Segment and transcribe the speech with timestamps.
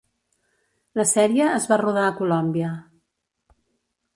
[0.99, 2.73] La sèrie es va rodar a Colòmbia.